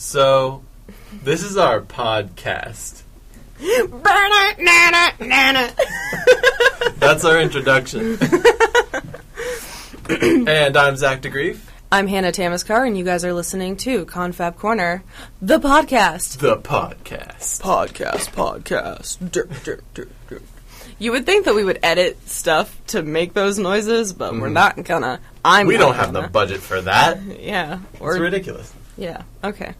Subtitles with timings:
[0.00, 0.62] So,
[1.24, 3.02] this is our podcast.
[7.00, 8.16] That's our introduction.
[10.46, 11.58] and I'm Zac DeGrief,
[11.90, 15.02] I'm Hannah Tamaskar, and you guys are listening to Confab Corner,
[15.42, 16.38] the podcast.
[16.38, 17.60] the podcast.
[17.60, 19.32] Podcast, podcast.
[19.32, 20.42] Dur, dur, dur, dur.
[21.00, 24.52] You would think that we would edit stuff to make those noises, but we're mm-hmm.
[24.52, 25.18] not gonna.
[25.44, 25.66] I'm.
[25.66, 26.30] We not don't have the gonna.
[26.30, 27.20] budget for that.
[27.40, 27.80] Yeah.
[27.94, 28.72] It's Or ridiculous.
[28.98, 29.22] Yeah.
[29.42, 29.74] Okay.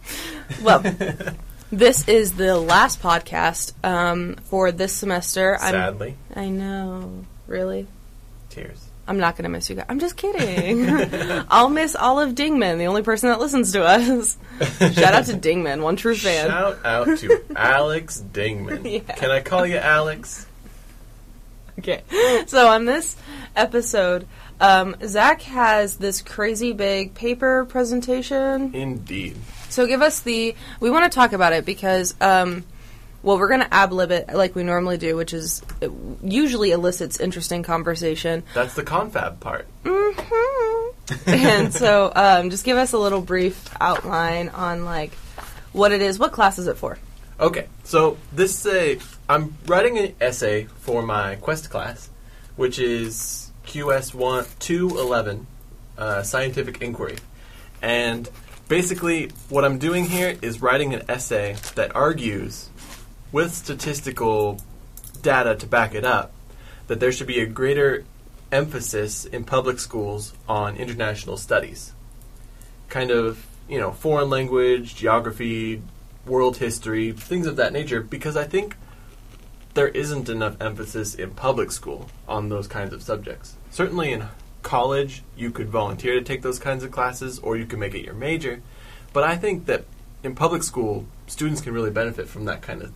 [0.62, 0.80] Well,
[1.72, 5.58] this is the last podcast um, for this semester.
[5.60, 6.16] Sadly.
[6.34, 7.24] I'm, I know.
[7.46, 7.86] Really.
[8.48, 8.88] Tears.
[9.06, 9.86] I'm not gonna miss you guys.
[9.88, 10.86] I'm just kidding.
[11.50, 14.36] I'll miss Olive Dingman, the only person that listens to us.
[14.78, 16.48] Shout out to Dingman, one true fan.
[16.48, 18.84] Shout out to Alex Dingman.
[18.84, 19.14] Yeah.
[19.14, 20.46] Can I call you Alex?
[21.78, 22.02] Okay.
[22.46, 23.16] So on this
[23.56, 24.26] episode,
[24.60, 28.74] um, Zac has this crazy big paper presentation.
[28.74, 29.36] Indeed.
[29.68, 30.54] So give us the.
[30.80, 32.64] We want to talk about it because, um,
[33.22, 35.90] well, we're going to ab lib it like we normally do, which is it
[36.22, 38.42] usually elicits interesting conversation.
[38.54, 39.66] That's the confab part.
[39.84, 40.84] Mm-hmm.
[41.30, 45.12] and so, um, just give us a little brief outline on like
[45.72, 46.18] what it is.
[46.18, 46.98] What class is it for?
[47.40, 48.98] Okay, so this is a.
[49.28, 52.10] I'm writing an essay for my Quest class,
[52.56, 55.46] which is QS one two eleven,
[55.98, 57.18] uh, scientific inquiry,
[57.82, 58.28] and
[58.66, 62.70] basically what I'm doing here is writing an essay that argues,
[63.30, 64.58] with statistical
[65.20, 66.32] data to back it up,
[66.86, 68.04] that there should be a greater
[68.50, 71.92] emphasis in public schools on international studies,
[72.88, 75.82] kind of you know foreign language, geography,
[76.24, 78.76] world history, things of that nature, because I think
[79.78, 83.54] there isn't enough emphasis in public school on those kinds of subjects.
[83.70, 84.24] Certainly in
[84.64, 88.04] college, you could volunteer to take those kinds of classes, or you could make it
[88.04, 88.60] your major.
[89.12, 89.84] But I think that
[90.24, 92.92] in public school, students can really benefit from that kind of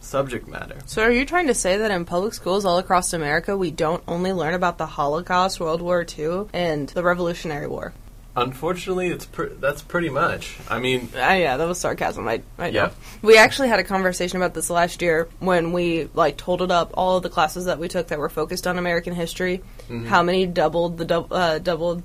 [0.00, 0.76] subject matter.
[0.84, 4.04] So, are you trying to say that in public schools all across America, we don't
[4.06, 7.94] only learn about the Holocaust, World War II, and the Revolutionary War?
[8.36, 10.58] Unfortunately, it's pr- that's pretty much.
[10.68, 12.28] I mean, Uh, yeah, that was sarcasm.
[12.28, 12.82] I, I know.
[12.84, 12.90] Yeah.
[13.22, 17.16] We actually had a conversation about this last year when we like totaled up all
[17.16, 19.62] of the classes that we took that were focused on American history.
[20.06, 22.02] How many doubled the dou- uh, doubled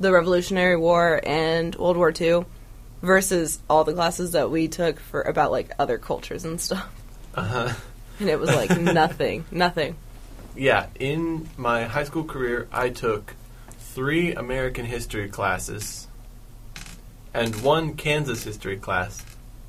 [0.00, 2.44] the Revolutionary War and World War II
[3.02, 6.88] versus all the classes that we took for about like other cultures and stuff.
[7.34, 7.72] uh,
[8.18, 9.96] And it was like nothing, nothing.
[10.56, 13.34] yeah, in my high school career, I took
[13.94, 16.06] three American history classes
[17.34, 19.24] and one Kansas history class.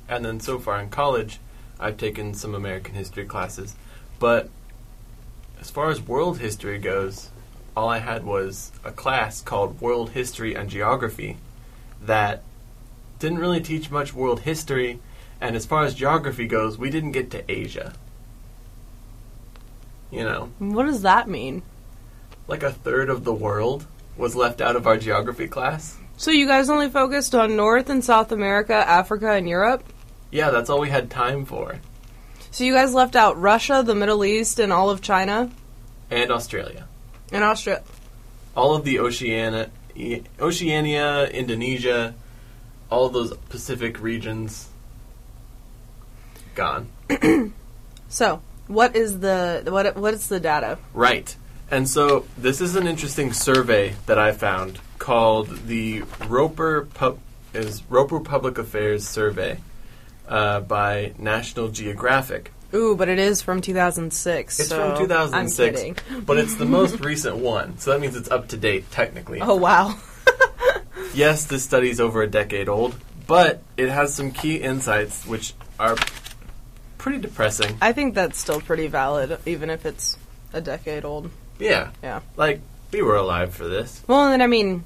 [0.08, 1.40] And then so far in college,
[1.80, 3.74] I've taken some American history classes.
[4.20, 4.48] But
[5.60, 7.30] as far as world history goes,
[7.76, 11.38] all I had was a class called World History and Geography
[12.02, 12.42] that
[13.18, 15.00] didn't really teach much world history.
[15.40, 17.94] And as far as geography goes, we didn't get to Asia.
[20.10, 21.62] You know, What does that mean?
[22.48, 23.86] like a third of the world
[24.16, 25.96] was left out of our geography class.
[26.16, 29.82] So you guys only focused on North and South America, Africa, and Europe?
[30.30, 31.78] Yeah, that's all we had time for.
[32.50, 35.50] So you guys left out Russia, the Middle East, and all of China
[36.10, 36.86] And Australia.
[37.32, 37.82] and Australia.
[38.54, 39.70] All of the Oceania,
[40.38, 42.14] Oceania, Indonesia,
[42.90, 44.68] all of those Pacific regions
[46.54, 46.88] gone.
[48.08, 50.76] So, what is the what what is the data?
[50.92, 51.34] Right.
[51.72, 57.18] And so this is an interesting survey that I found called the Roper Pub
[57.54, 59.58] is Roper Public Affairs Survey
[60.28, 62.52] uh, by National Geographic.
[62.74, 64.60] Ooh, but it is from 2006.
[64.60, 66.24] It's so from 2006, I'm kidding.
[66.26, 69.40] but it's the most recent one, so that means it's up to date technically.
[69.40, 69.98] Oh wow.
[71.14, 72.94] Yes, this study's over a decade old,
[73.26, 75.96] but it has some key insights which are
[76.96, 77.76] pretty depressing.
[77.82, 80.16] I think that's still pretty valid, even if it's
[80.54, 81.30] a decade old.
[81.64, 82.20] Yeah, Yeah.
[82.36, 82.60] like
[82.92, 84.02] we were alive for this.
[84.06, 84.84] Well, and I mean,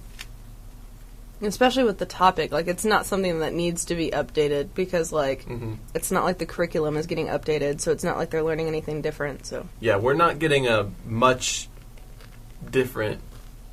[1.42, 5.44] especially with the topic, like it's not something that needs to be updated because, like,
[5.44, 8.68] hmm it's not like the curriculum is getting updated, so it's not like they're learning
[8.68, 9.46] anything different.
[9.46, 11.68] So, Yeah, we're not getting a much
[12.70, 13.20] different,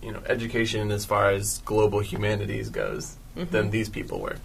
[0.01, 4.35] you know, education as far as global humanities goes than these people were.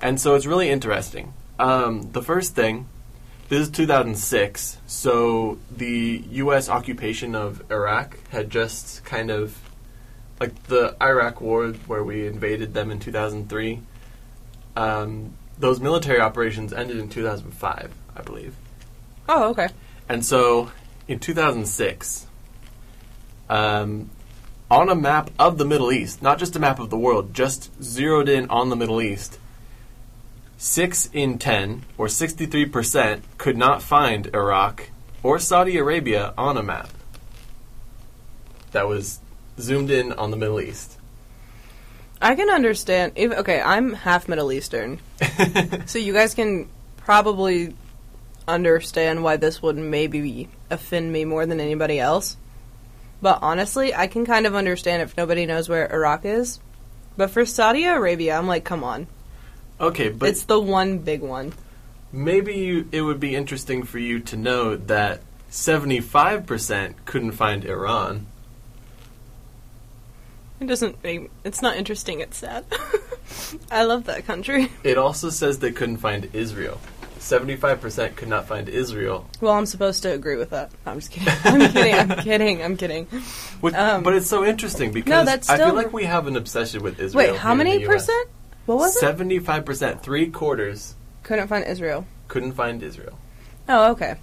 [0.00, 1.32] And so it's really interesting.
[1.58, 2.88] Um, the first thing,
[3.48, 6.68] this is 2006, so the U.S.
[6.68, 9.56] occupation of Iraq had just kind of,
[10.38, 13.80] like the Iraq War where we invaded them in 2003.
[14.76, 18.54] Um, those military operations ended in 2005, I believe.
[19.28, 19.68] oh, okay.
[20.08, 20.70] And so
[21.06, 22.26] in 2006,
[23.48, 24.10] um,
[24.70, 27.70] on a map of the Middle East, not just a map of the world, just
[27.82, 29.38] zeroed in on the Middle East,
[30.58, 34.90] six in ten, or 63%, could not find Iraq
[35.22, 36.90] or Saudi Arabia on a map
[38.72, 39.20] that was
[39.58, 40.98] zoomed in on the Middle East.
[42.20, 43.12] I can understand.
[43.14, 44.98] If, okay, I'm half Middle Eastern,
[45.86, 47.74] so you guys can probably
[48.48, 52.36] understand why this would maybe offend me more than anybody else.
[53.22, 56.60] But honestly, I can kind of understand if nobody knows where Iraq is.
[57.16, 59.06] But for Saudi Arabia, I'm like, come on.
[59.80, 61.52] Okay, but it's the one big one.
[62.12, 65.20] maybe you, it would be interesting for you to know that
[65.50, 68.26] 75% couldn't find Iran.
[70.60, 72.64] It doesn't make, it's not interesting, it's sad.
[73.70, 74.70] I love that country.
[74.82, 76.80] It also says they couldn't find Israel.
[77.20, 79.28] 75% could not find Israel.
[79.40, 80.70] Well, I'm supposed to agree with that.
[80.86, 81.32] I'm just kidding.
[81.44, 81.94] I'm kidding.
[81.94, 82.62] I'm kidding.
[82.62, 83.04] I'm kidding.
[83.60, 86.82] Which, Um, but it's so interesting because that's I feel like we have an obsession
[86.82, 87.32] with Israel.
[87.32, 88.28] Wait, how many percent?
[88.68, 89.04] What was it?
[89.04, 92.06] 75%, three quarters, Couldn't find Israel.
[92.28, 93.18] couldn't find Israel.
[93.68, 94.16] Oh, okay.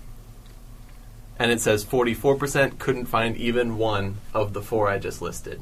[1.38, 5.62] And it says 44% couldn't find even one of the four I just listed.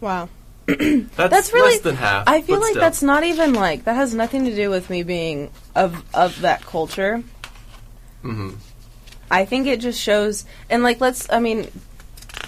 [0.00, 0.28] Wow.
[0.66, 2.24] That's, That's really less than half.
[2.26, 2.80] I feel but like still.
[2.80, 6.62] that's not even like that has nothing to do with me being of of that
[6.64, 7.22] culture.
[8.22, 8.54] Mhm.
[9.30, 11.70] I think it just shows and like let's I mean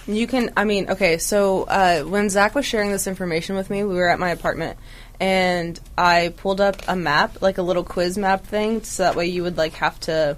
[0.07, 3.85] you can I mean okay so uh, when Zac was sharing this information with me
[3.85, 4.79] we were at my apartment
[5.21, 9.27] and I pulled up a map like a little quiz map thing so that way
[9.27, 10.37] you would like have to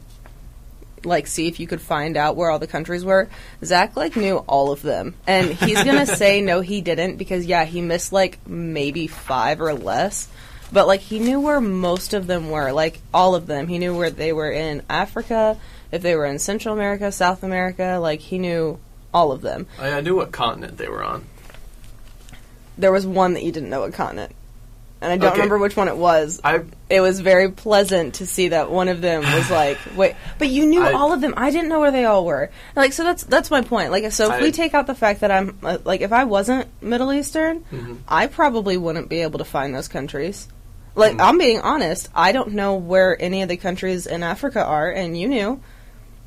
[1.04, 3.28] like see if you could find out where all the countries were.
[3.64, 7.64] Zac like knew all of them, and he's gonna say no, he didn't because yeah,
[7.64, 10.28] he missed like maybe five or less,
[10.72, 13.69] but like he knew where most of them were, like all of them.
[13.69, 15.58] He knew where they were in Africa,
[15.92, 18.78] if they were in Central America, South America, like he knew
[19.12, 19.66] all of them.
[19.78, 21.25] I, I knew what continent they were on.
[22.76, 24.32] There was one that you didn't know what continent.
[25.00, 25.37] And I don't Okay.
[25.37, 26.41] remember which one it was.
[26.43, 26.61] I
[26.91, 30.67] It was very pleasant to see that one of them was like, wait, but you
[30.67, 31.35] knew I- all of them.
[31.37, 32.50] I didn't know where they all were.
[32.75, 33.93] Like, so that's that's my point.
[33.93, 36.25] Like, so if I- we take out the fact that I'm uh, like, if I
[36.25, 37.99] wasn't Middle Eastern, Mhm.
[38.09, 40.49] I probably wouldn't be able to find those countries.
[40.97, 41.21] Like, Mm.
[41.21, 42.09] I'm being honest.
[42.12, 45.61] I don't know where any of the countries in Africa are, and you knew.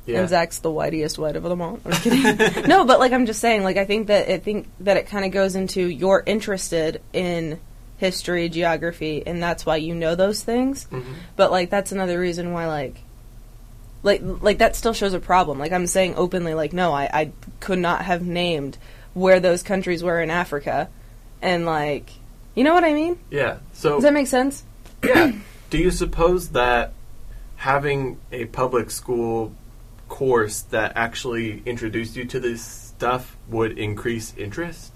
[0.06, 0.20] yeah.
[0.20, 1.78] And Zac's the whitest white of them all.
[1.84, 2.22] I'm kidding.
[2.68, 5.24] no, but like I'm just saying, like I think that I think that it kind
[5.26, 7.60] of goes into you're interested in
[8.02, 10.88] history, geography, and that's why you know those things.
[10.90, 11.04] Mhm.
[11.36, 12.96] But like that's another reason why like
[14.02, 15.60] like like that still shows a problem.
[15.60, 18.76] Like I'm saying openly, like no, I I could not have named
[19.14, 20.88] where those countries were in Africa,
[21.40, 22.10] and like
[22.56, 23.20] you know what I mean?
[23.30, 23.58] Yeah.
[23.72, 24.64] So Does that make sense?
[25.04, 25.30] yeah.
[25.70, 26.92] Do you suppose that
[27.56, 29.54] having a public school
[30.08, 34.91] course that actually introduced you to this stuff would increase interest?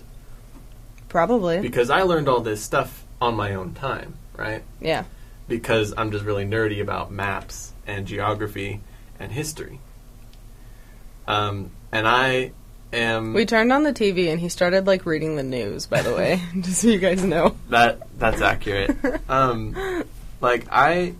[1.16, 1.60] Probably.
[1.60, 4.62] Because I learned all this stuff on my own time, right?
[4.82, 5.04] yeah.
[5.48, 8.82] Because I'm just really nerdy about maps and geography
[9.18, 9.80] and history.
[11.26, 12.52] Um, and I
[12.92, 15.86] am We turned on the TV and he started like reading the news.
[15.86, 17.56] By the way, just so you guys know.
[17.70, 18.94] That that's accurate.
[19.30, 20.04] um,
[20.42, 21.14] like I,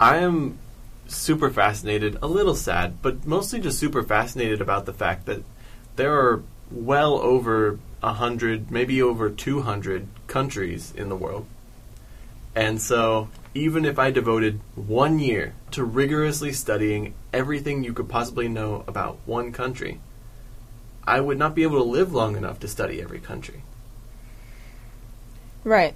[0.00, 0.58] I am
[1.06, 5.44] super fascinated, a little sad, but mostly just super fascinated about the fact that
[5.94, 6.42] there are
[6.72, 11.46] well over a hundred, maybe over two hundred countries in the world,
[12.54, 18.48] and so even if I devoted one year to rigorously studying everything you could possibly
[18.48, 20.00] know about one country,
[21.04, 23.62] I would not be able to live long enough to study every country.
[25.64, 25.94] Right.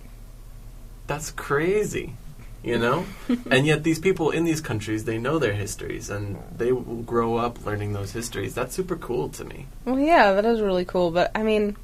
[1.06, 2.14] That's crazy,
[2.62, 3.06] you know?
[3.50, 7.36] and yet these people in these countries, they know their histories and they will grow
[7.36, 8.54] up learning those histories.
[8.54, 9.66] That's super cool to me.
[9.84, 11.10] Well, yeah, that is really cool.
[11.10, 11.76] But I mean,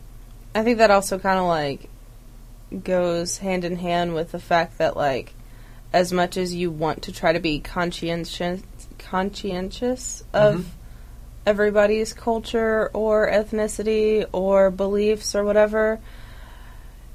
[0.54, 1.88] I think that also kind of like
[2.84, 5.34] goes hand in hand with the fact that like,
[5.92, 8.62] as much as you want to try to be conscientious,
[8.98, 10.64] conscientious of Mhm.
[11.46, 16.00] everybody's culture or ethnicity or beliefs or whatever,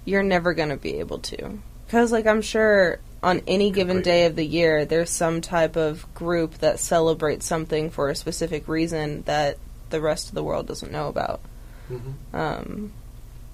[0.05, 1.59] you're never going to be able to.
[1.85, 6.05] Because, like, I'm sure on any given day of the year, there's some type of
[6.13, 9.57] group that celebrates something for a specific reason that
[9.89, 11.39] the rest of the world doesn't know about.
[11.91, 12.35] Mm-hmm.
[12.35, 12.91] Um,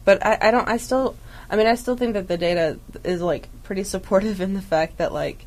[0.06, 0.68] but I, I don't.
[0.68, 1.16] I still.
[1.50, 4.98] I mean, I still think that the data is like pretty supportive in the fact
[4.98, 5.46] that like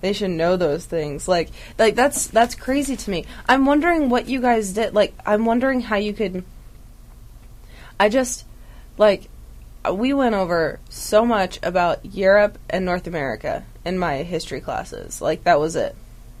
[0.00, 1.28] they should know those things.
[1.28, 3.26] Like, like that's that's crazy to me.
[3.48, 4.94] I'm wondering what you guys did.
[4.94, 6.44] Like, I'm wondering how you could.
[7.98, 8.44] I just
[8.96, 9.28] like
[9.92, 15.20] we went over so much about Europe and North America in my history classes.
[15.22, 15.96] Like that was it.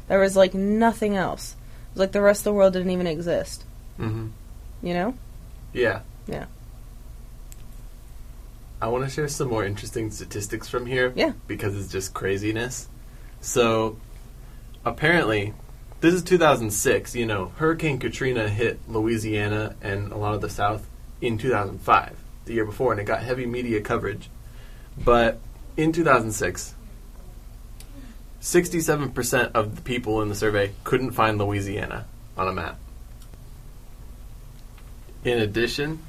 [0.08, 1.54] There was like nothing else.
[1.54, 3.64] It was like the rest of the world didn't even exist.
[3.98, 4.28] Mm-hmm.
[4.82, 5.14] You know?
[5.72, 6.00] Yeah.
[6.26, 6.46] Yeah.
[8.82, 11.12] I want to share some more interesting statistics from here.
[11.14, 11.32] Yeah.
[11.46, 12.88] Because it's just craziness.
[13.40, 13.98] So,
[14.84, 15.52] apparently,
[16.00, 17.14] this is 2006.
[17.14, 20.86] You know, Hurricane Katrina hit Louisiana and a lot of the South
[21.20, 24.30] in 2005, the year before, and it got heavy media coverage.
[24.96, 25.38] But
[25.76, 26.74] in 2006,
[28.40, 32.06] 67% of the people in the survey couldn't find Louisiana
[32.36, 32.78] on a map.
[35.22, 36.02] In addition,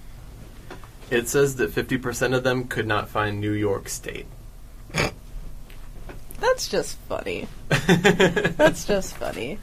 [1.12, 4.26] it says that 50% of them could not find New York State.
[6.40, 7.48] That's just funny.
[7.70, 9.60] That's just funny.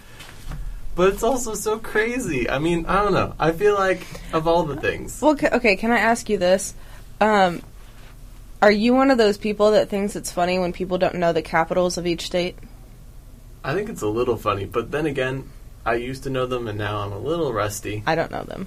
[0.94, 2.48] But it's also so crazy.
[2.48, 3.34] I mean, I don't know.
[3.38, 5.20] I feel like of all the things.
[5.22, 6.74] Well, ca- okay, can I ask you this?
[7.20, 7.62] Um,
[8.62, 11.42] are you one of those people that thinks it's funny when people don't know the
[11.42, 12.56] capitals of each state?
[13.64, 15.48] I think it's a little funny, but then again,
[15.84, 18.02] I used to know them and now I'm a little rusty.
[18.06, 18.66] I don't know them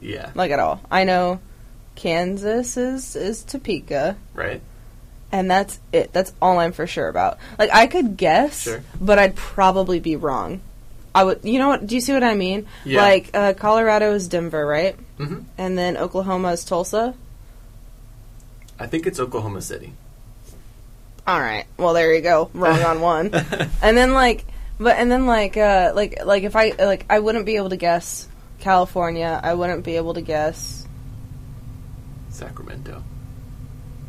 [0.00, 0.80] Yeah, like at all.
[0.90, 1.40] I know
[1.96, 4.60] Kansas is is Topeka, right?
[5.32, 6.12] and that's it.
[6.12, 7.38] That's all I'm for sure about.
[7.58, 8.82] Like I could guess, Sure.
[9.00, 10.60] but I'd probably be wrong.
[11.14, 11.40] I would.
[11.42, 11.86] You know what?
[11.86, 12.66] Do you see what I mean?
[12.84, 13.00] Yeah.
[13.02, 14.94] Like uh, Colorado is Denver, right?
[15.18, 17.14] hmm And then Oklahoma is Tulsa.
[18.78, 19.92] I think it's Oklahoma City.
[21.26, 21.64] All right.
[21.76, 22.50] Well, there you go.
[22.54, 23.30] Wrong on one.
[23.82, 24.44] and then like,
[24.78, 27.76] but and then like, uh, like, like if I like, I wouldn't be able to
[27.76, 28.28] guess
[28.60, 29.40] California.
[29.42, 30.85] I wouldn't be able to guess.
[32.36, 33.02] Sacramento.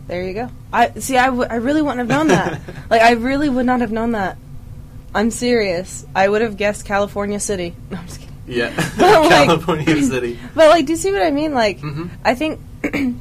[0.07, 0.49] There you go.
[0.71, 1.17] I see.
[1.17, 2.61] I, w- I really wouldn't have known that.
[2.89, 4.37] like, I really would not have known that.
[5.13, 6.05] I'm serious.
[6.15, 7.75] I would have guessed California City.
[7.91, 8.35] No, I'm just kidding.
[8.47, 8.67] Yeah,
[8.97, 10.39] like- California City.
[10.55, 11.53] But like, do you see what I mean?
[11.53, 12.09] Like, Mhm.
[12.23, 12.59] I think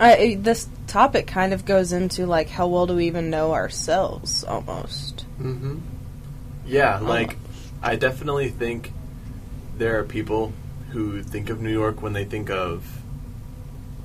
[0.00, 4.42] I, this topic kind of goes into like how well do we even know ourselves
[4.44, 5.24] almost.
[5.40, 5.78] Mm-hmm.
[6.66, 7.36] Yeah, like
[7.82, 8.92] I definitely think
[9.76, 10.52] there are people
[10.90, 12.84] who think of New York when they think of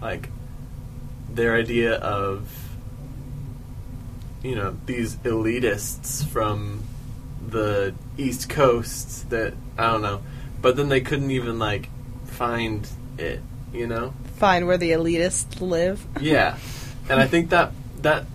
[0.02, 0.30] like
[1.30, 2.50] their idea of
[4.42, 6.84] you know these elitists from
[7.48, 10.22] the East Coast that I don't know,
[10.62, 11.90] but then they couldn't even like
[12.26, 13.42] find it,
[13.74, 14.14] you know?
[14.36, 16.06] Find where the elitists live.
[16.20, 16.58] Yeah,
[17.10, 17.72] and I think that
[18.02, 18.26] that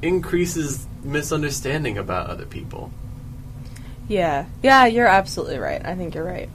[0.00, 2.92] increases misunderstanding about other people.
[4.08, 4.46] Yeah.
[4.62, 5.84] Yeah, you're absolutely right.
[5.84, 6.50] I think you're right.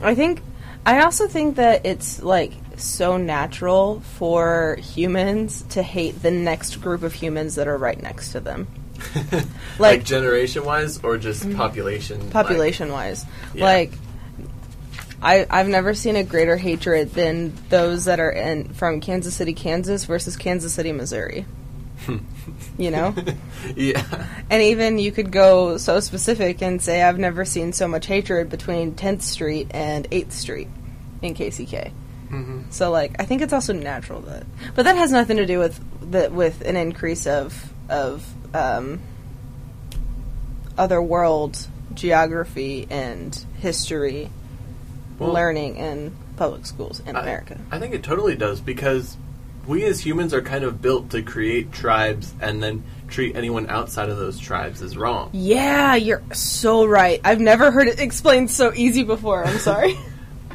[0.00, 0.42] I think
[0.86, 7.02] I also think that it's like so natural for humans to hate the next group
[7.02, 8.66] of humans that are right next to them.
[9.32, 9.44] like,
[9.78, 11.56] Like- generation wise or just mm-hmm.
[11.56, 13.24] population like- Population wise.
[13.54, 13.64] Yeah.
[13.64, 13.92] Like
[15.22, 19.54] I I've never seen a greater hatred than those that are in from Kansas City,
[19.54, 21.46] Kansas versus Kansas City, Missouri.
[22.78, 23.14] you know?
[23.76, 28.06] yeah And even you could go so specific and say, I've never seen so much
[28.06, 30.68] hatred between 10th Street and 8th Street
[31.22, 31.92] in KCK.
[32.34, 34.44] Hmm So, like, I think it's also natural that.
[34.74, 39.00] But that has nothing to do with the, with an increase of, of um,
[40.76, 44.30] other world geography and history
[45.18, 47.58] Well, learning in public schools in I- America.
[47.70, 49.16] I think it totally does because
[49.66, 54.08] we as humans are kind of built to create tribes and then treat anyone outside
[54.10, 55.30] of those tribes as wrong.
[55.32, 57.20] Yeah, you're so right.
[57.24, 59.44] I've never heard it explained so easy before.
[59.44, 59.96] I'm sorry.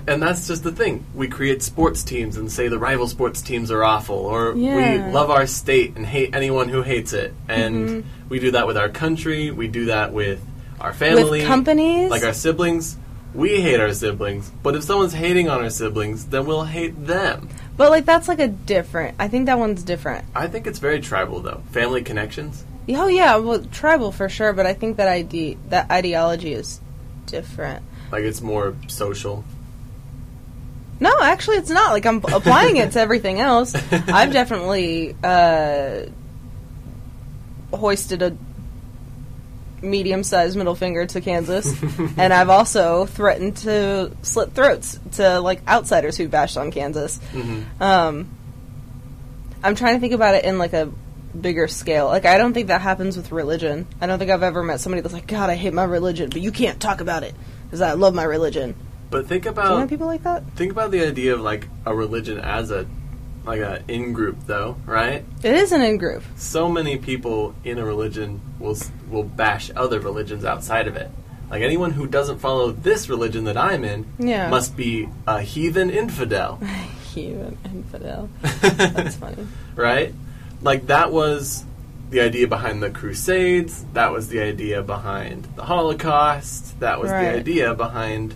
[0.10, 1.06] And that's just the thing.
[1.14, 5.06] We create sports teams and say the rival sports teams are awful, or Yeah.
[5.08, 7.32] we love our state and hate anyone who hates it.
[7.48, 8.04] And Mhm.
[8.28, 10.40] we do that with our country, we do that with
[10.82, 12.10] our family, With companies.
[12.10, 12.98] like our siblings.
[13.36, 17.48] We hate our siblings, but if someone's hating on our siblings, then we'll hate them.
[17.78, 19.14] But like that's like a different.
[19.20, 20.26] I think that one's different.
[20.36, 21.62] I think it's very tribal, though.
[21.72, 22.64] Family connections.
[22.90, 24.54] Oh yeah, well tribal for sure.
[24.54, 26.80] But I think that ide- that ideology is
[27.28, 27.84] different.
[28.12, 29.44] Like it's more social.
[31.00, 31.92] No, actually, it's not.
[31.92, 33.74] Like I'm applying it to everything else.
[33.92, 36.06] I've definitely uh,
[37.74, 38.38] hoisted a
[39.82, 41.74] medium-sized middle finger to Kansas,
[42.18, 47.18] and I've also threatened to slit throats to like outsiders who bashed on Kansas.
[47.32, 48.30] hmm Um,
[49.64, 50.92] I'm trying to think about it in like a
[51.40, 52.08] bigger scale.
[52.08, 53.88] Like I don't think that happens with religion.
[54.02, 56.42] I don't think I've ever met somebody that's like, God, I hate my religion, but
[56.42, 57.34] you can't talk about it
[57.66, 58.76] because I love my religion.
[59.10, 60.44] But think Do you about know people like that?
[60.56, 62.86] think about the idea of like a religion as a
[63.46, 65.24] like a in group, though, right?
[65.44, 66.24] It is an in group.
[66.36, 68.78] so many people in a religion will
[69.10, 71.10] will bash other religions outside of it.
[71.50, 74.50] Like anyone who doesn't follow this religion that I'm in Yeah.
[74.50, 76.58] must be a heathen infidel.
[77.14, 78.30] heathen infidel.
[78.62, 79.48] That's funny.
[79.76, 80.14] right?
[80.62, 81.66] Like that was
[82.12, 83.84] the idea behind the Crusades.
[83.94, 86.80] That was the idea behind the Holocaust.
[86.82, 87.32] That was Right.
[87.32, 88.36] the idea behind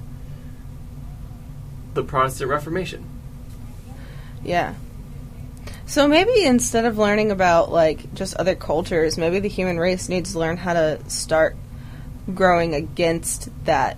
[1.93, 3.05] the Protestant Reformation.
[4.43, 4.75] Yeah.
[5.85, 10.33] So maybe instead of learning about like just other cultures, maybe the human race needs
[10.33, 11.55] to learn how to start
[12.33, 13.97] growing against that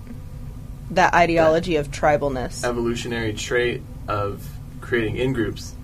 [0.90, 2.64] that ideology of tribalness.
[2.64, 4.48] evolutionary trait of
[4.80, 5.74] creating in groups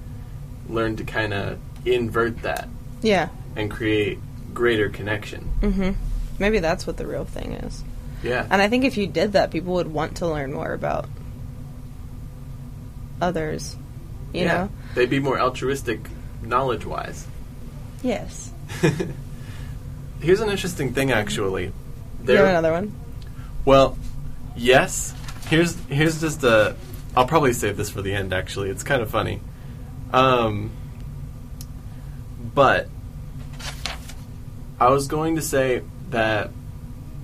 [0.69, 2.69] learn to kind of invert that
[3.01, 3.29] yeah.
[3.57, 4.19] and create
[4.55, 5.51] greater connection.
[5.61, 5.97] Mhm.
[6.39, 7.83] Maybe that's what the real thing is.
[8.23, 8.47] Yeah.
[8.49, 11.09] And I think if you did that, people would want to learn more about
[13.23, 13.77] others.
[14.33, 14.53] You yeah.
[14.53, 14.71] know?
[14.95, 16.01] They'd be more altruistic
[16.43, 17.27] knowledge wise.
[18.03, 18.53] Yes.
[20.21, 21.73] Here's an interesting thing actually.
[22.25, 22.95] Do you have another one?
[23.65, 23.97] Well,
[24.57, 25.15] yes.
[25.49, 26.77] Here's here's just a.
[27.17, 28.33] I'll probably save this for the end.
[28.33, 29.41] Actually, it's kind of funny.
[30.13, 30.71] Um,
[32.55, 32.89] but
[34.81, 36.51] I was going to say that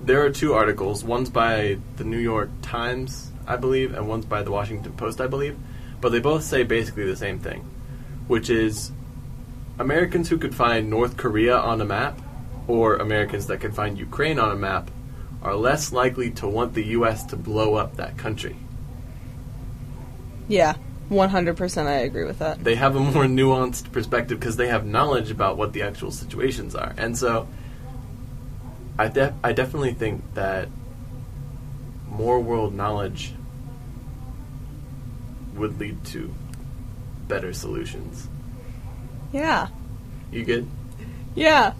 [0.03, 1.03] there are two articles.
[1.03, 5.27] One's by the New York Times, I believe, and one's by the Washington Post, I
[5.27, 5.57] believe.
[6.01, 7.69] But they both say basically the same thing,
[8.27, 8.91] which is
[9.77, 12.19] Americans who could find North Korea on a map,
[12.67, 14.91] or Americans that could find Ukraine on a map,
[15.41, 17.25] are less likely to want the U.S.
[17.25, 18.55] to blow up that country.
[20.47, 20.75] Yeah.
[21.09, 22.63] 100% I agree with that.
[22.63, 26.75] They have a more nuanced perspective because they have knowledge about what the actual situations
[26.75, 26.93] are.
[26.97, 27.47] And so
[28.97, 30.69] I, def- I definitely think that
[32.07, 33.33] more world knowledge
[35.59, 36.33] would lead to
[37.27, 38.27] better solutions.
[39.31, 39.67] Yeah.
[40.31, 40.67] You good?
[41.35, 41.73] Yeah.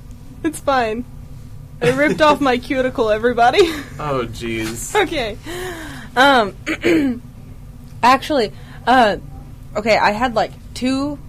[0.43, 1.05] It's fine.
[1.81, 3.61] I ripped off my cuticle, everybody.
[4.01, 4.95] Oh, jeez.
[5.03, 5.37] okay.
[6.15, 7.21] Um,
[8.03, 8.53] actually,
[8.87, 9.17] uh,
[9.75, 11.19] okay, I had like two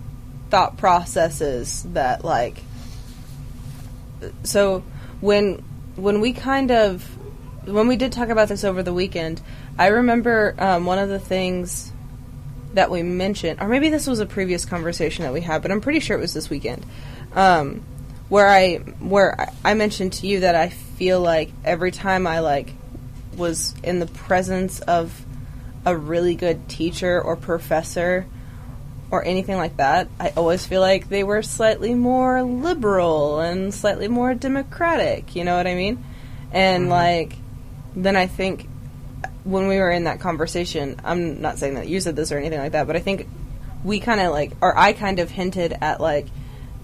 [0.50, 2.62] thought processes that like.
[4.44, 4.84] So
[5.20, 5.64] when
[5.96, 7.02] when we kind of
[7.64, 9.40] when we did talk about this over the weekend,
[9.78, 11.89] I remember um, one of the things
[12.74, 15.80] that we mentioned, or maybe this was a previous conversation that we had, but I'm
[15.80, 16.84] pretty sure it was this weekend,
[17.34, 17.82] um,
[18.28, 22.40] where I where I- I mentioned to you that I feel like every time I
[22.40, 22.72] like
[23.36, 25.24] was in the presence of
[25.84, 28.26] a really good teacher or professor
[29.10, 34.06] or anything like that, I always feel like they were slightly more liberal and slightly
[34.06, 35.34] more democratic.
[35.34, 36.04] You know what I mean?
[36.52, 37.32] And like,
[37.96, 38.68] then I think
[39.44, 42.58] when we were in that conversation, I'm not saying that you said this or anything
[42.58, 43.26] like that, but I think
[43.84, 46.26] we kind of like, or I kind of hinted at like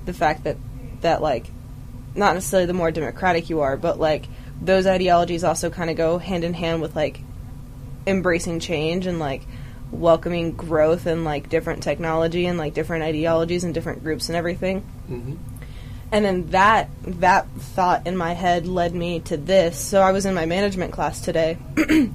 [0.05, 0.57] the fact that
[1.03, 1.51] that like
[2.15, 4.27] not necessarily the more democratic you are, but like
[4.61, 7.21] those ideologies also kind of go hand in hand with like
[8.07, 9.43] embracing change and like
[9.91, 14.81] welcoming growth and like different technology and like different ideologies and different groups and everything.
[15.07, 15.35] hmm
[16.11, 19.79] And then that that thought in my head led me to this.
[19.79, 21.59] So I was in my management class today,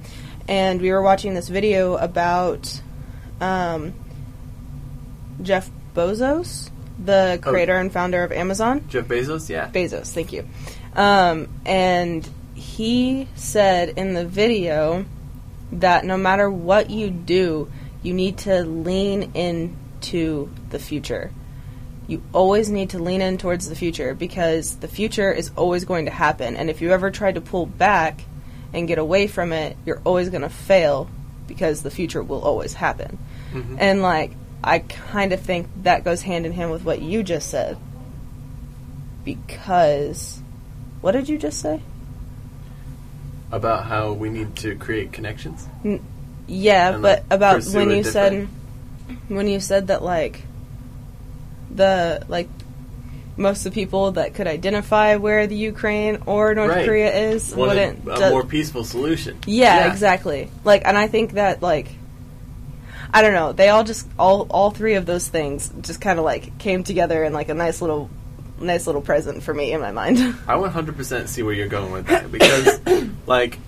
[0.47, 2.81] and we were watching this video about
[3.39, 3.93] um,
[5.41, 6.69] Jeff Bezos,
[7.03, 7.49] the Oh.
[7.51, 8.85] creator and founder of Amazon.
[8.89, 9.69] Jeff Bezos, yeah.
[9.69, 10.47] Bezos, thank you.
[10.95, 15.05] Um, and he said in the video
[15.71, 17.71] that no matter what you do,
[18.03, 21.31] you need to lean into the future.
[22.07, 26.05] You always need to lean in towards the future because the future is always going
[26.05, 26.57] to happen.
[26.57, 28.21] And if you ever try to pull back
[28.73, 31.09] and get away from it, you're always going to fail
[31.47, 33.17] because the future will always happen.
[33.53, 33.77] Mhm.
[33.79, 34.31] And like,
[34.63, 37.77] I kind of think that goes hand in hand with what you just said.
[39.23, 40.41] Because,
[41.01, 41.81] what did you just say?
[43.51, 45.67] About how we need to create connections.
[46.47, 48.47] Yeah, And, but like, about when you said
[49.27, 50.41] when you said that like
[51.73, 52.49] the like
[53.37, 56.85] most of the people that could identify where the Ukraine or North Right.
[56.85, 59.37] Korea is Wanted wouldn't a do- more peaceful solution.
[59.47, 60.49] yeah, exactly.
[60.63, 61.87] Like, and I think that like,
[63.13, 63.51] I don't know.
[63.51, 67.23] They all just all all three of those things just kind of like came together
[67.23, 68.09] in like a nice little,
[68.59, 70.17] nice little present for me in my mind.
[70.47, 72.79] I 100% see where you're going with that because,
[73.27, 73.59] like,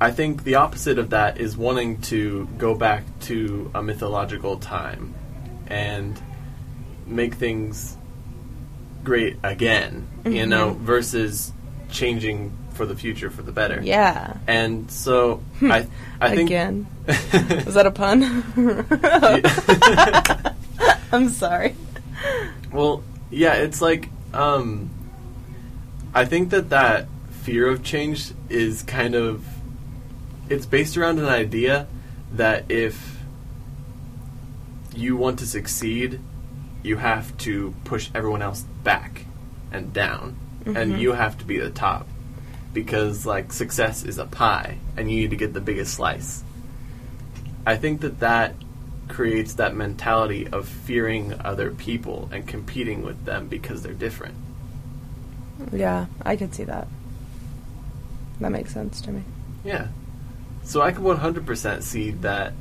[0.00, 5.14] I think the opposite of that is wanting to go back to a mythological time
[5.68, 6.20] and
[7.06, 7.96] make things
[9.04, 11.52] great again, you know, versus
[11.90, 13.80] changing for the future for the better.
[13.82, 14.36] yeah.
[14.46, 15.86] And so I,
[16.20, 18.22] I think Again, was that a pun?
[21.12, 21.76] I'm sorry.
[22.72, 24.90] Well, yeah, it's like um,
[26.14, 27.08] I think that that
[27.42, 29.44] fear of change is kind of
[30.48, 31.86] it's based around an idea
[32.32, 33.18] that if
[34.94, 36.20] you want to succeed,
[36.82, 39.24] you have to push everyone else back
[39.70, 40.96] and down, and mm-hmm.
[40.96, 42.06] you have to be the top
[42.72, 46.42] because like success is a pie, and you need to get the biggest slice.
[47.66, 48.54] I think that that
[49.08, 54.34] creates that mentality of fearing other people and competing with them because they're different.
[55.70, 56.88] Yeah, I could see that.
[58.40, 59.22] That makes sense to me.
[59.64, 59.88] Yeah.
[60.64, 62.54] So I can 100% see that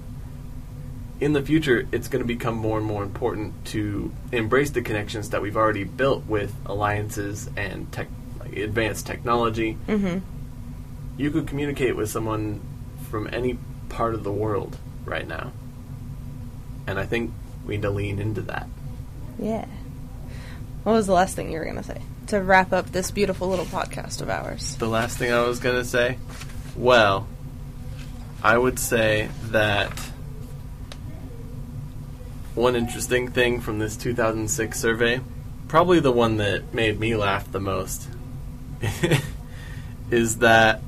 [1.21, 5.29] in the future it's going to become more and more important to embrace the connections
[5.29, 8.07] that we've already built with alliances and tech,
[8.39, 9.77] like advanced technology.
[9.87, 10.19] Mm-hmm.
[11.17, 12.59] You could communicate with someone
[13.11, 15.53] from any part of the world right now.
[16.87, 17.31] And I think
[17.65, 18.67] we need to lean into that.
[19.37, 19.67] Yeah.
[20.83, 23.47] What was the last thing you were going to say to wrap up this beautiful
[23.47, 24.75] little podcast of ours?
[24.77, 26.17] The last thing I was going to say?
[26.75, 27.27] Well,
[28.41, 29.91] I would say that
[32.55, 35.21] one interesting thing from this 2006 survey,
[35.67, 38.09] probably the one that made me laugh the most,
[40.11, 40.81] is that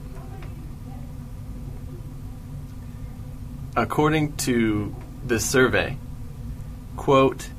[3.75, 5.97] according to this survey,
[6.97, 7.49] quote,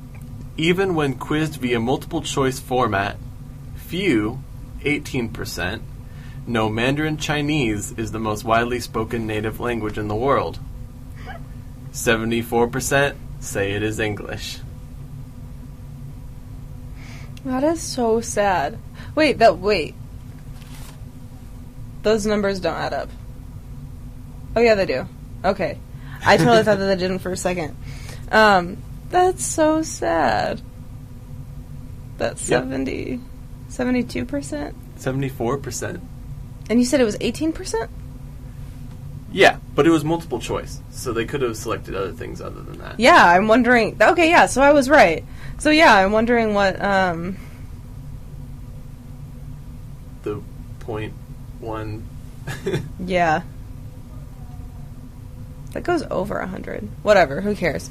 [0.55, 3.17] even when quizzed via multiple choice format,
[3.75, 4.41] few,
[4.81, 5.81] 18%,
[6.47, 10.59] know Mandarin Chinese is the most widely spoken native language in the world.
[11.91, 13.15] 74%
[13.45, 14.59] say it is English.
[17.45, 18.79] That is so sad.
[19.13, 19.95] Wait, that wait.
[22.01, 23.09] Those numbers don't add up.
[24.55, 25.07] Oh yeah, they do.
[25.43, 25.77] Okay.
[26.25, 27.75] I totally thought that they didn't for a second.
[28.31, 28.77] Um,
[29.09, 30.61] that's so sad.
[32.17, 32.63] That's Yep.
[32.63, 33.19] 70
[33.69, 34.73] 72%.
[34.97, 36.01] 74%.
[36.69, 37.89] And you said it was 18%?
[39.35, 42.77] Yeah, but it was multiple choice, so they could have selected other things other than
[42.77, 43.01] that.
[43.01, 43.97] Yeah, I'm wondering.
[44.01, 45.25] Okay, yeah, so I was right.
[45.57, 47.35] So yeah, I'm wondering what um
[50.23, 50.41] The
[50.79, 51.11] point
[51.59, 52.07] one.
[53.05, 53.41] Yeah.
[55.73, 56.87] That goes over a hundred.
[57.03, 57.89] Whatever, who cares?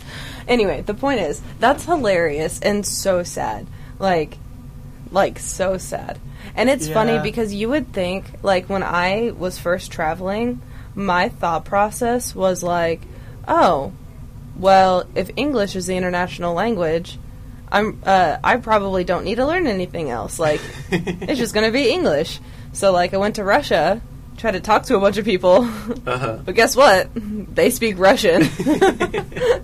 [0.48, 3.66] Anyway, the point is, that's hilarious and so sad.
[3.98, 4.38] Like,
[5.11, 6.18] like so sad.
[6.57, 10.62] And it's funny because you would think, like, when I was first traveling,
[10.94, 13.00] my thought process was like,
[13.48, 13.92] oh,
[14.57, 17.18] well, if English is the international language,
[17.72, 20.38] I'm, uh, I probably don't need to learn anything else.
[20.38, 22.38] Like, it's just gonna be English.
[22.72, 24.00] So, like, I went to Russia,
[24.37, 25.62] tried to talk to a bunch of people.
[26.07, 26.38] Uh-huh.
[26.44, 27.09] But guess what?
[27.14, 28.42] They speak Russian.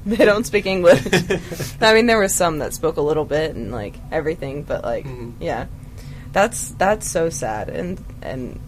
[0.06, 1.04] they don't speak English.
[1.80, 5.06] I mean, there were some that spoke a little bit and like everything, but like,
[5.06, 5.34] Mhm.
[5.40, 5.66] yeah,
[6.32, 8.60] that's that's so sad and and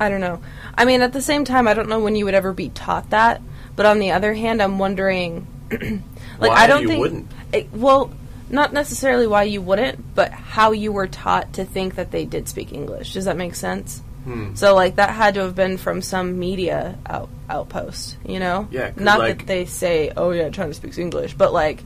[0.00, 0.40] I don't know.
[0.76, 3.10] I mean, at the same time, I don't know when you would ever be taught
[3.10, 3.40] that.
[3.76, 6.00] But on the other hand, I'm wondering, like,
[6.38, 7.00] Why I don't you think.
[7.00, 7.32] wouldn't?
[7.52, 8.12] It, well,
[8.50, 12.48] not necessarily why you wouldn't, but how you were taught to think that they did
[12.48, 13.14] speak English.
[13.14, 14.00] Does that make sense?
[14.24, 14.54] Hmm.
[14.54, 18.68] So like that had to have been from some media out, outpost, you know?
[18.70, 21.82] Yeah, Not like- that they say, "Oh yeah, China speaks English," but like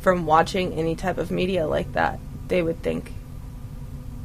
[0.00, 3.12] from watching any type of media like that, they would think,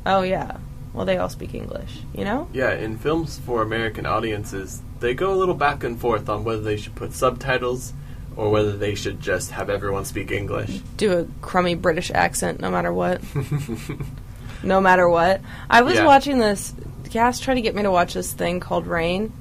[0.05, 0.57] "Oh yeah,
[0.93, 2.47] well they all speak English," you know?
[2.53, 6.61] Yeah, in films for American audiences, they go a little back and forth on whether
[6.61, 7.93] they should put subtitles
[8.35, 10.79] or whether they should just have everyone speak English.
[10.97, 13.21] Do a crummy British accent no matter what.
[14.63, 15.41] no matter what.
[15.69, 16.05] I was Yeah.
[16.05, 16.73] watching this.
[17.11, 19.31] Cass tried to get me to watch this thing called Reign,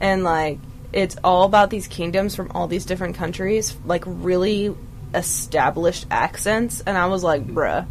[0.00, 0.58] and like
[0.92, 4.74] it's all about these kingdoms from all these different countries, like really
[5.14, 7.86] established accents, and I was like, bruh,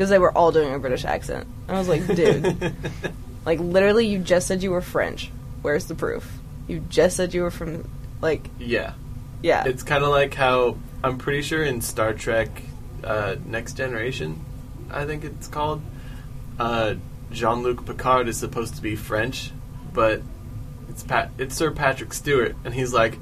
[0.00, 1.46] because they were all doing a British accent.
[1.68, 2.74] I was like, dude,
[3.44, 5.30] like literally, you just said you were French.
[5.60, 6.38] Where's the proof?
[6.68, 7.86] You just said you were from,
[8.22, 8.94] like, yeah.
[9.42, 12.48] yeah, It's kind of like how I'm pretty sure in Star Trek
[13.04, 14.42] uh, Next Generation,
[14.90, 15.82] I think it's called,
[16.58, 16.94] uh,
[17.30, 19.50] Jean Luc Picard is supposed to be French,
[19.92, 20.22] but
[20.88, 23.18] it's Pat- it's Sir Patrick Stewart, and he's like,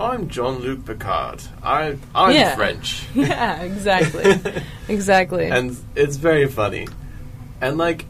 [0.00, 1.42] I'm Jean Luc Picard.
[1.62, 2.56] I I'm Yeah.
[2.56, 3.04] French.
[3.14, 4.34] yeah, exactly,
[4.88, 5.50] exactly.
[5.50, 6.88] and it's very funny.
[7.60, 8.06] And like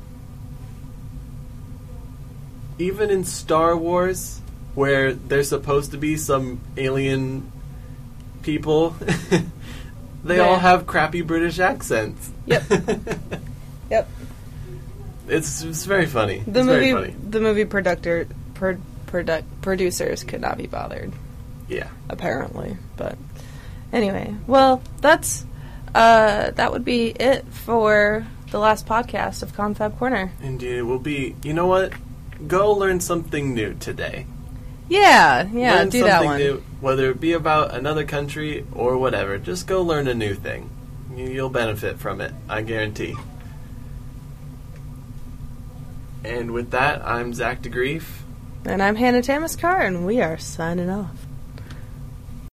[2.78, 4.40] even in Star Wars
[4.74, 7.50] where there's supposed to be some alien
[8.42, 8.94] people
[10.24, 12.30] they all have crappy British accents.
[12.46, 12.62] Yep.
[13.90, 14.08] Yep.
[15.26, 16.38] It's it's very funny.
[16.46, 17.16] The it's movie, very funny.
[17.28, 18.76] the movie producer, pro,
[19.06, 21.12] product, producers could not be bothered,
[21.70, 21.88] Yeah.
[22.08, 22.76] apparently.
[22.96, 23.16] But
[23.92, 25.46] anyway, well, that's
[25.94, 30.32] uh, that would be it for the last podcast of Confab Corner.
[30.42, 31.36] Indeed, it will be.
[31.42, 31.92] You know what?
[32.46, 34.26] Go learn something new today.
[34.88, 36.38] Yeah, yeah, learn do that one.
[36.38, 39.38] new, whether it be about another country or whatever.
[39.38, 40.68] Just go learn a new thing.
[41.14, 43.14] You, you'll benefit from it, I guarantee.
[46.24, 48.04] And with that, I'm Zac DeGrief.
[48.64, 51.26] And I'm Hannah Tamaskar, and we are signing off.